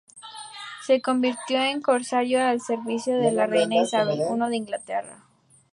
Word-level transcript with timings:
Se 0.83 0.99
convirtió 0.99 1.61
en 1.61 1.79
corsario 1.83 2.43
al 2.43 2.59
servicio 2.59 3.19
de 3.19 3.31
la 3.31 3.45
reina 3.45 3.83
Isabel 3.83 4.19
I 4.21 4.49
de 4.49 4.55
Inglaterra. 4.57 5.25